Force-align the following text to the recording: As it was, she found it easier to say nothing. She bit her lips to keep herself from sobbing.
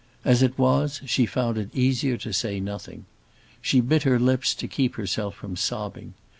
As 0.25 0.41
it 0.41 0.57
was, 0.57 0.99
she 1.05 1.27
found 1.27 1.59
it 1.59 1.69
easier 1.75 2.17
to 2.17 2.33
say 2.33 2.59
nothing. 2.59 3.05
She 3.61 3.81
bit 3.81 4.01
her 4.01 4.17
lips 4.17 4.55
to 4.55 4.67
keep 4.67 4.95
herself 4.95 5.35
from 5.35 5.55
sobbing. 5.55 6.15